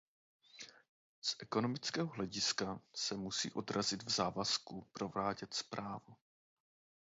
[1.21, 6.15] Z ekonomického hlediska se musí odrazit v závazku provádět správu.